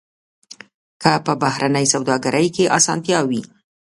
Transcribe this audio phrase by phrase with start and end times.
[1.01, 3.41] که په بهرنۍ سوداګرۍ کې اسانتیا وي.